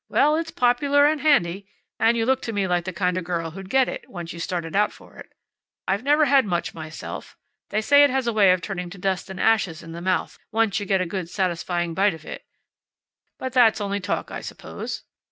"Well, 0.09 0.35
it's 0.35 0.49
popular 0.49 1.05
and 1.05 1.21
handy. 1.21 1.67
And 1.99 2.17
you 2.17 2.25
look 2.25 2.41
to 2.41 2.51
me 2.53 2.65
like 2.67 2.85
the 2.85 2.91
kind 2.91 3.19
of 3.19 3.23
girl 3.23 3.51
who'd 3.51 3.69
get 3.69 3.87
it, 3.87 4.09
once 4.09 4.33
you 4.33 4.39
started 4.39 4.75
out 4.75 4.91
for 4.91 5.17
it. 5.19 5.29
I've 5.87 6.01
never 6.01 6.25
had 6.25 6.43
much 6.47 6.73
myself. 6.73 7.37
They 7.69 7.81
say 7.81 8.03
it 8.03 8.09
has 8.09 8.25
a 8.25 8.33
way 8.33 8.51
of 8.51 8.61
turning 8.63 8.89
to 8.89 8.97
dust 8.97 9.29
and 9.29 9.39
ashes 9.39 9.83
in 9.83 9.91
the 9.91 10.01
mouth, 10.01 10.39
once 10.51 10.79
you 10.79 10.87
get 10.87 11.01
a 11.01 11.05
good, 11.05 11.29
satisfying 11.29 11.93
bite 11.93 12.15
of 12.15 12.25
it. 12.25 12.47
But 13.37 13.53
that's 13.53 13.79
only 13.79 13.99
talk, 13.99 14.31
I 14.31 14.41
suppose." 14.41 15.03